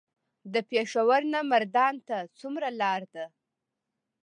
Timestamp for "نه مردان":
1.33-1.95